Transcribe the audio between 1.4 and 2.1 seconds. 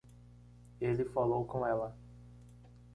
com ela.